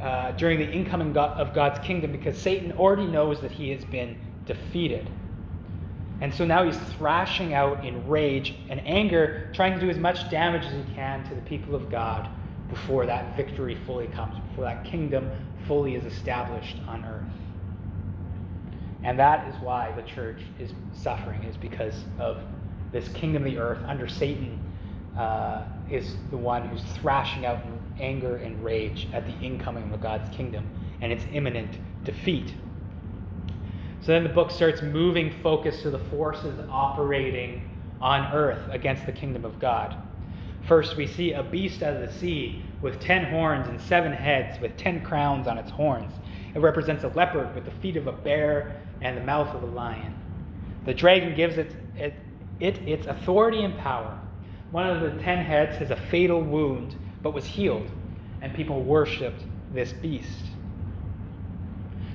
[0.00, 3.84] uh, during the incoming God, of God's kingdom because Satan already knows that he has
[3.84, 5.08] been defeated.
[6.20, 10.30] And so now he's thrashing out in rage and anger, trying to do as much
[10.30, 12.28] damage as he can to the people of God
[12.70, 15.30] before that victory fully comes, before that kingdom
[15.66, 17.24] fully is established on earth.
[19.06, 22.42] And that is why the church is suffering, is because of
[22.90, 24.58] this kingdom of the earth under Satan
[25.16, 30.00] uh, is the one who's thrashing out in anger and rage at the incoming of
[30.00, 30.68] God's kingdom
[31.00, 32.52] and its imminent defeat.
[34.00, 39.12] So then the book starts moving focus to the forces operating on earth against the
[39.12, 39.96] kingdom of God.
[40.66, 44.60] First, we see a beast out of the sea with ten horns and seven heads,
[44.60, 46.12] with ten crowns on its horns.
[46.56, 49.66] It represents a leopard with the feet of a bear and the mouth of a
[49.66, 50.14] lion.
[50.84, 52.14] The dragon gives it, it,
[52.60, 54.18] it its authority and power.
[54.70, 57.90] One of the ten heads has a fatal wound but was healed,
[58.40, 60.46] and people worshipped this beast.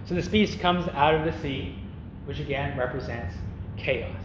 [0.06, 1.76] So this beast comes out of the sea,
[2.26, 3.36] which again represents
[3.78, 4.22] chaos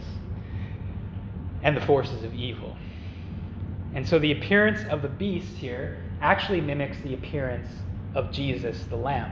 [1.63, 2.75] and the forces of evil.
[3.93, 7.67] And so the appearance of the beast here actually mimics the appearance
[8.15, 9.31] of Jesus, the Lamb.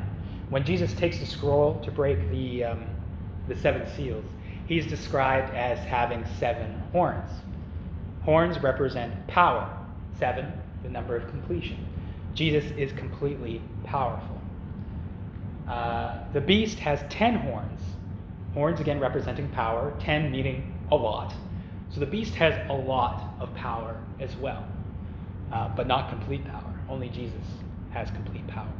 [0.50, 2.86] When Jesus takes the scroll to break the, um,
[3.48, 4.26] the seven seals,
[4.68, 7.30] he's described as having seven horns.
[8.24, 9.70] Horns represent power,
[10.18, 10.52] seven,
[10.84, 11.86] the number of completion.
[12.34, 14.42] Jesus is completely powerful.
[15.68, 17.82] Uh, the beast has ten horns.
[18.54, 21.34] Horns, again, representing power, ten meaning a lot.
[21.90, 24.66] So the beast has a lot of power as well,
[25.52, 26.74] uh, but not complete power.
[26.90, 27.46] Only Jesus
[27.92, 28.72] has complete power.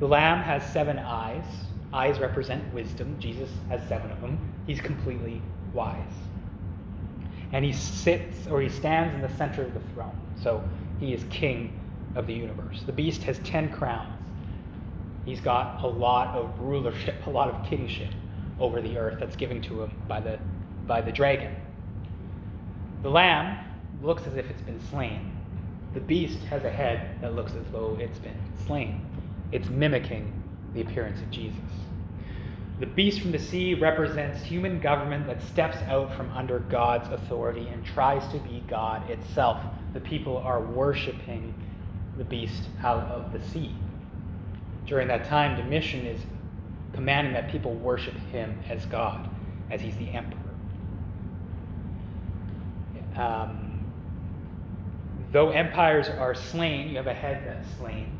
[0.00, 1.44] The lamb has seven eyes.
[1.92, 3.16] Eyes represent wisdom.
[3.18, 4.38] Jesus has seven of them.
[4.66, 5.40] He's completely
[5.72, 6.12] wise.
[7.52, 10.16] And he sits or he stands in the center of the throne.
[10.42, 10.62] So
[11.00, 11.78] he is king
[12.14, 12.82] of the universe.
[12.84, 14.12] The beast has ten crowns.
[15.24, 18.12] He's got a lot of rulership, a lot of kingship
[18.60, 20.38] over the earth that's given to him by the,
[20.86, 21.54] by the dragon.
[23.02, 23.64] The lamb
[24.02, 25.32] looks as if it's been slain.
[25.94, 29.00] The beast has a head that looks as though it's been slain.
[29.52, 30.32] It's mimicking
[30.74, 31.60] the appearance of Jesus.
[32.80, 37.66] The beast from the sea represents human government that steps out from under God's authority
[37.68, 39.60] and tries to be God itself.
[39.94, 41.54] The people are worshiping
[42.16, 43.74] the beast out of the sea.
[44.86, 46.20] During that time, Domitian is
[46.92, 49.28] commanding that people worship him as God,
[49.70, 50.38] as he's the emperor.
[53.16, 53.84] Um,
[55.32, 58.17] though empires are slain, you have a head that's slain,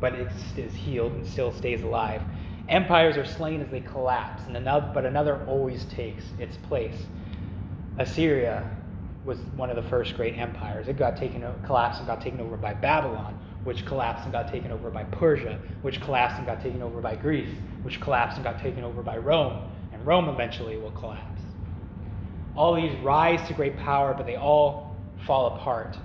[0.00, 2.22] but it is healed and still stays alive.
[2.68, 7.06] Empires are slain as they collapse, and another, but another always takes its place.
[7.98, 8.68] Assyria
[9.24, 10.86] was one of the first great empires.
[10.88, 14.70] It got taken, collapsed, and got taken over by Babylon, which collapsed and got taken
[14.70, 18.60] over by Persia, which collapsed and got taken over by Greece, which collapsed and got
[18.60, 21.42] taken over by Rome, and Rome eventually will collapse.
[22.54, 25.96] All these rise to great power, but they all fall apart,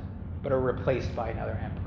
[0.42, 1.83] but are replaced by another emperor.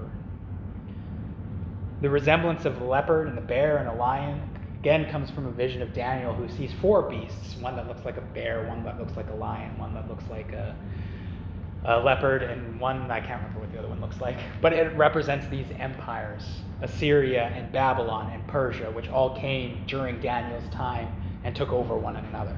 [2.07, 4.41] The resemblance of the leopard and the bear and a lion
[4.79, 8.17] again comes from a vision of Daniel who sees four beasts one that looks like
[8.17, 10.77] a bear, one that looks like a lion, one that looks like a,
[11.85, 14.37] a leopard, and one I can't remember what the other one looks like.
[14.63, 16.45] But it represents these empires
[16.81, 21.09] Assyria and Babylon and Persia, which all came during Daniel's time
[21.43, 22.57] and took over one another.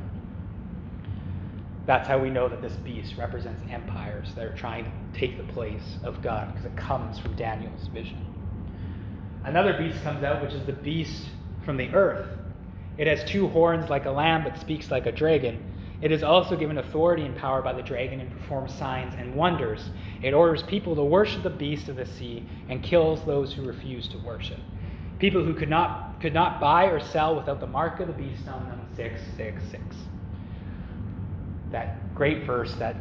[1.87, 5.53] That's how we know that this beast represents empires that are trying to take the
[5.55, 8.28] place of God because it comes from Daniel's vision.
[9.45, 11.25] Another beast comes out, which is the beast
[11.65, 12.29] from the earth.
[12.97, 15.63] It has two horns like a lamb, but speaks like a dragon.
[16.01, 19.91] It is also given authority and power by the dragon and performs signs and wonders.
[20.23, 24.07] It orders people to worship the beast of the sea and kills those who refuse
[24.09, 24.61] to worship.
[25.19, 28.47] People who could not, could not buy or sell without the mark of the beast
[28.47, 29.97] on them, 666.
[31.73, 32.97] That great verse that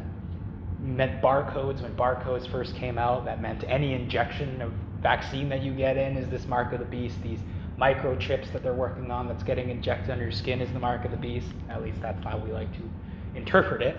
[0.80, 5.72] meant barcodes when barcodes first came out, that meant any injection of vaccine that you
[5.72, 7.22] get in is this mark of the beast.
[7.22, 7.40] These
[7.78, 11.10] microchips that they're working on that's getting injected under your skin is the mark of
[11.10, 11.48] the beast.
[11.68, 12.82] At least that's how we like to
[13.34, 13.96] interpret it.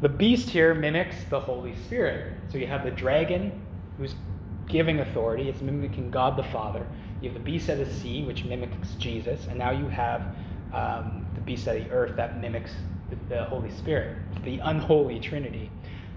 [0.00, 2.34] The beast here mimics the Holy Spirit.
[2.50, 3.60] So you have the dragon
[3.98, 4.14] who's
[4.68, 6.86] giving authority, it's mimicking God the Father.
[7.20, 10.36] You have the beast of the sea, which mimics Jesus, and now you have
[10.72, 12.72] um, the beast of the earth that mimics
[13.08, 14.18] the, the Holy Spirit.
[14.32, 15.70] It's the unholy Trinity,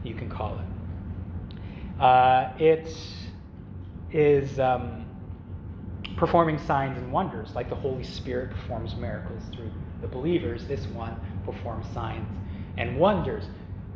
[0.04, 2.02] you can call it.
[2.02, 2.94] Uh, it
[4.12, 4.60] is.
[4.60, 5.06] Um,
[6.20, 10.68] performing signs and wonders, like the Holy Spirit performs miracles through the believers.
[10.68, 12.28] This one performs signs
[12.78, 13.46] and wonders.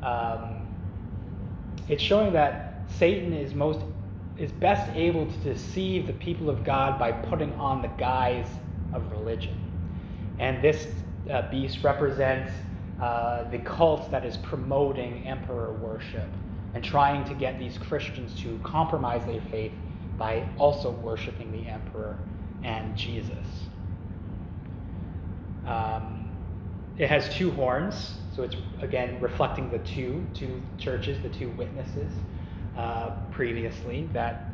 [0.02, 0.68] Um,
[1.90, 3.82] it's showing that Satan is most
[4.38, 8.48] is best able to deceive the people of God by putting on the guise
[8.94, 9.56] of religion.
[10.40, 10.88] And this
[11.30, 12.52] uh, beast represents
[13.00, 16.28] uh, the cult that is promoting emperor worship
[16.74, 19.74] and trying to get these Christians to compromise their faith
[20.24, 22.18] by also worshiping the emperor
[22.64, 23.46] and Jesus.
[25.68, 26.32] Um,
[26.98, 32.10] it has two horns, so it's again reflecting the two two churches, the two witnesses
[32.78, 34.46] uh, previously that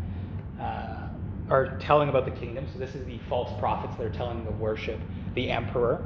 [0.59, 1.09] uh,
[1.51, 2.65] are telling about the kingdom.
[2.73, 4.99] So this is the false prophets that are telling the worship
[5.35, 6.03] the emperor,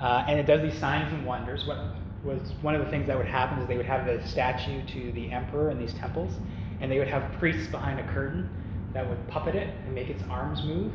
[0.00, 1.66] uh, and it does these signs and wonders.
[1.66, 1.78] What
[2.24, 5.12] was one of the things that would happen is they would have the statue to
[5.12, 6.32] the emperor in these temples,
[6.80, 8.48] and they would have priests behind a curtain
[8.96, 10.90] that would puppet it and make its arms move,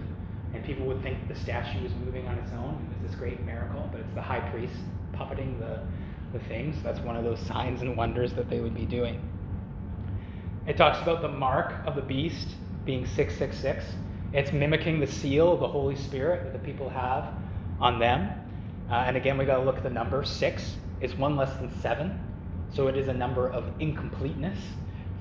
[0.56, 2.84] and people would think the statue was moving on its own.
[2.90, 4.74] It was this great miracle, but it's the high priest
[5.14, 5.82] puppeting the,
[6.34, 6.78] the things.
[6.78, 9.22] So that's one of those signs and wonders that they would be doing.
[10.66, 13.86] It talks about the mark of the beast being 666.
[14.34, 17.32] It's mimicking the seal of the Holy Spirit that the people have
[17.80, 18.32] on them.
[18.90, 20.24] Uh, and again, we got to look at the number.
[20.24, 22.20] Six is one less than seven.
[22.74, 24.58] So it is a number of incompleteness.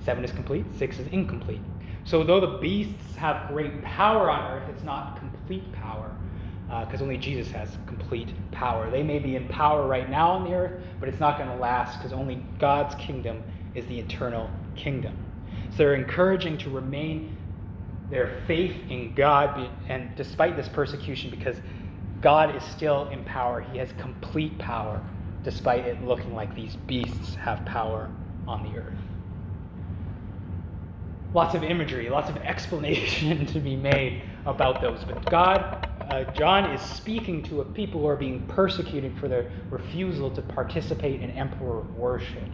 [0.02, 1.60] Seven is complete, six is incomplete.
[2.04, 6.10] So, though the beasts have great power on earth, it's not complete power
[6.84, 8.90] because uh, only Jesus has complete power.
[8.90, 11.56] They may be in power right now on the earth, but it's not going to
[11.56, 13.42] last because only God's kingdom
[13.74, 15.16] is the eternal kingdom.
[15.70, 17.36] So they're encouraging to remain
[18.08, 21.56] their faith in God, and despite this persecution, because
[22.20, 23.60] God is still in power.
[23.60, 25.02] He has complete power,
[25.42, 28.10] despite it looking like these beasts have power
[28.46, 28.98] on the earth.
[31.32, 35.04] Lots of imagery, lots of explanation to be made about those.
[35.04, 39.48] But God uh, John is speaking to a people who are being persecuted for their
[39.70, 42.48] refusal to participate in emperor worship.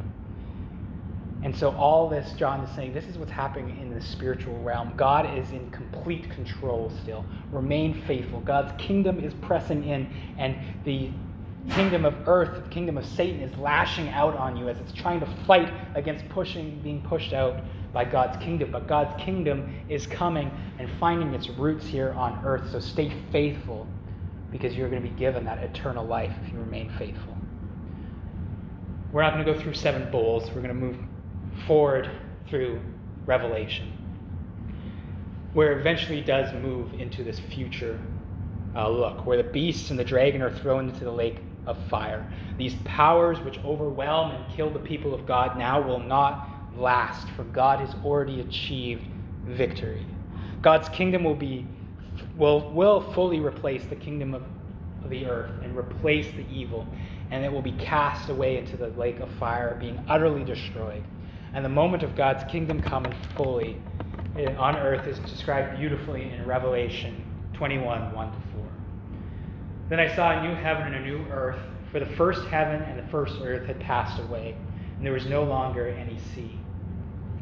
[1.43, 4.93] And so, all this, John is saying, this is what's happening in the spiritual realm.
[4.97, 7.25] God is in complete control still.
[7.51, 8.41] Remain faithful.
[8.41, 11.11] God's kingdom is pressing in, and the
[11.71, 15.21] kingdom of earth, the kingdom of Satan, is lashing out on you as it's trying
[15.21, 17.61] to fight against pushing, being pushed out
[17.97, 18.71] by God's kingdom.
[18.71, 22.71] But God's kingdom is coming and finding its roots here on earth.
[22.71, 23.87] So stay faithful
[24.53, 27.35] because you're going to be given that eternal life if you remain faithful.
[29.13, 30.49] We're not going to go through seven bowls.
[30.49, 30.99] We're going to move
[31.67, 32.11] forward
[32.47, 32.83] through
[33.25, 33.91] Revelation,
[35.55, 37.99] where eventually does move into this future
[38.75, 42.31] uh, look, where the beasts and the dragon are thrown into the lake of fire.
[42.59, 47.45] These powers which overwhelm and kill the people of God now will not last, for
[47.45, 49.05] God has already achieved
[49.47, 50.07] victory.
[50.63, 51.67] God's kingdom will be
[52.37, 54.43] will will fully replace the kingdom of,
[55.09, 56.85] the earth and replace the evil,
[57.31, 61.05] and it will be cast away into the lake of fire, being utterly destroyed.
[61.55, 63.81] And the moment of God's kingdom coming fully
[64.37, 67.25] eh, on earth is described beautifully in Revelation
[67.55, 68.67] 21 1 to 4.
[69.89, 71.61] Then I saw a new heaven and a new earth,
[71.93, 74.57] for the first heaven and the first earth had passed away,
[74.97, 76.59] and there was no longer any sea.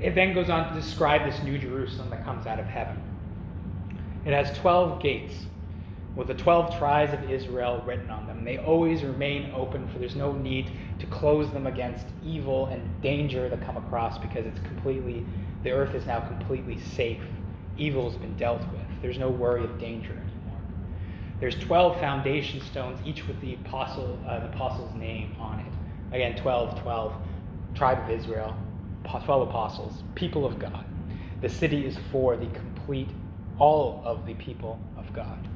[0.00, 3.02] It then goes on to describe this new Jerusalem that comes out of heaven.
[4.24, 5.34] It has 12 gates
[6.14, 8.44] with the 12 tribes of Israel written on them.
[8.44, 13.48] They always remain open, for there's no need to close them against evil and danger
[13.48, 15.24] that come across because it's completely,
[15.62, 17.22] the earth is now completely safe.
[17.76, 19.02] Evil has been dealt with.
[19.02, 20.60] There's no worry of danger anymore.
[21.38, 26.14] There's 12 foundation stones, each with the apostle, uh, the apostle's name on it.
[26.16, 27.14] Again, 12, 12,
[27.74, 28.56] tribe of Israel,
[29.10, 30.84] 12 apostles, people of God.
[31.40, 33.08] The city is for the complete,
[33.58, 35.48] all of the people of God.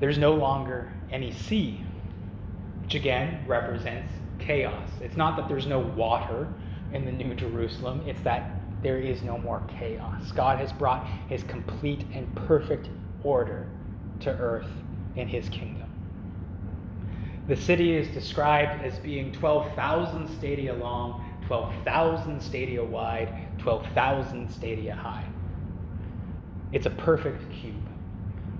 [0.00, 1.80] There's no longer any sea,
[2.82, 4.88] which again represents chaos.
[5.00, 6.48] It's not that there's no water
[6.92, 10.30] in the New Jerusalem, it's that there is no more chaos.
[10.32, 12.90] God has brought his complete and perfect
[13.22, 13.66] order
[14.20, 14.68] to earth
[15.16, 15.83] in his kingdom.
[17.46, 25.26] The city is described as being 12,000 stadia long, 12,000 stadia wide, 12,000 stadia high.
[26.72, 27.86] It's a perfect cube,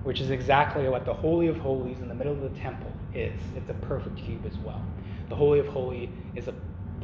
[0.03, 3.39] which is exactly what the Holy of Holies in the middle of the temple is.
[3.55, 4.85] It's a perfect cube as well.
[5.29, 6.53] The Holy of Holies is a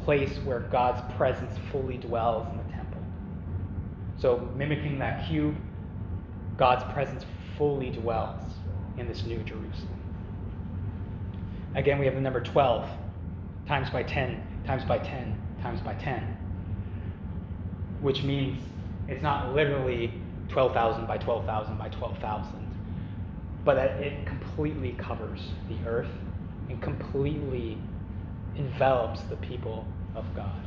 [0.04, 3.02] place where God's presence fully dwells in the temple.
[4.18, 5.56] So, mimicking that cube,
[6.58, 7.26] God's presence
[7.58, 8.54] fully dwells
[9.00, 10.01] in this new Jerusalem.
[11.76, 12.90] Again, we have the number 12
[13.68, 16.22] times by 10, times by 10, times by 10,
[18.02, 18.62] which means
[19.08, 20.14] it's not literally
[20.50, 22.54] 12,000 by 12,000 by 12,000,
[23.64, 26.12] but that it completely covers the earth
[26.70, 27.78] and completely
[28.58, 30.60] envelops the people of God.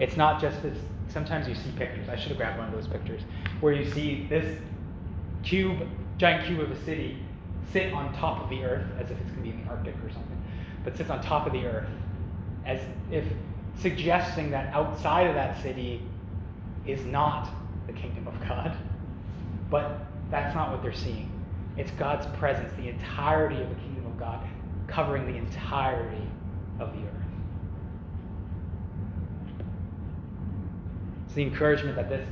[0.00, 0.78] It's not just this,
[1.08, 3.22] sometimes you see pictures, I should have grabbed one of those pictures,
[3.60, 4.58] where you see this
[5.44, 5.86] cube,
[6.18, 7.18] giant cube of a city
[7.72, 9.94] sit on top of the earth as if it's going to be in the Arctic
[10.04, 10.42] or something,
[10.84, 11.88] but sits on top of the earth
[12.64, 13.24] as if
[13.80, 16.02] suggesting that outside of that city
[16.86, 17.50] is not
[17.86, 18.76] the kingdom of God.
[19.70, 21.30] But that's not what they're seeing.
[21.76, 24.40] It's God's presence, the entirety of the kingdom of God,
[24.86, 26.22] covering the entirety
[26.78, 27.14] of the earth.
[31.26, 32.26] It's the encouragement that this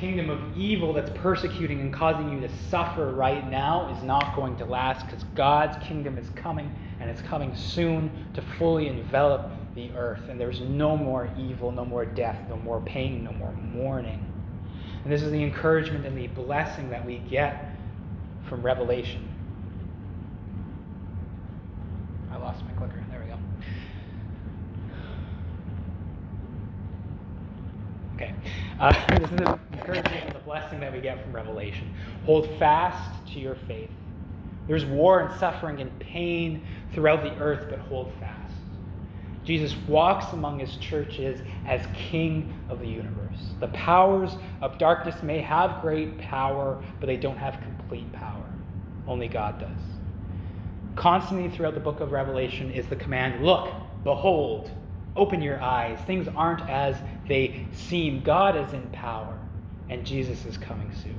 [0.00, 4.56] kingdom of evil that's persecuting and causing you to suffer right now is not going
[4.56, 9.90] to last because God's kingdom is coming and it's coming soon to fully envelop the
[9.92, 10.22] earth.
[10.30, 14.24] And there's no more evil, no more death, no more pain, no more mourning.
[15.04, 17.76] And this is the encouragement and the blessing that we get
[18.48, 19.28] from Revelation.
[22.32, 23.04] I lost my clicker.
[23.10, 23.36] There we go.
[28.14, 28.34] Okay.
[28.80, 31.94] Uh, this is the encouragement and the blessing that we get from Revelation.
[32.24, 33.90] Hold fast to your faith.
[34.66, 38.54] There's war and suffering and pain throughout the earth, but hold fast.
[39.44, 43.38] Jesus walks among his churches as King of the universe.
[43.58, 48.44] The powers of darkness may have great power, but they don't have complete power.
[49.06, 49.80] Only God does.
[50.94, 53.72] Constantly throughout the book of Revelation is the command look,
[54.04, 54.70] behold,
[55.16, 55.98] open your eyes.
[56.06, 56.96] Things aren't as
[57.28, 58.22] they seem.
[58.22, 59.38] God is in power,
[59.88, 61.18] and Jesus is coming soon.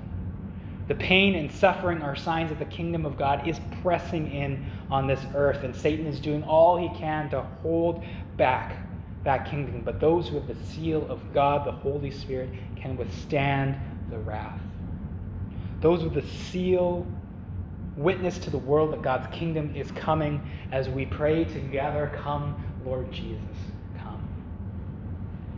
[0.87, 5.07] The pain and suffering are signs that the kingdom of God is pressing in on
[5.07, 8.03] this earth, and Satan is doing all he can to hold
[8.35, 8.77] back
[9.23, 9.81] that kingdom.
[9.85, 13.77] But those who have the seal of God, the Holy Spirit, can withstand
[14.09, 14.59] the wrath.
[15.79, 17.05] Those with the seal
[17.95, 20.41] witness to the world that God's kingdom is coming
[20.71, 23.70] as we pray together, Come, Lord Jesus.